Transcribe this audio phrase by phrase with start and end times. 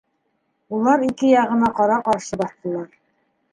[0.77, 2.91] Улар ике яғына ҡара-ҡаршы баҫтылар.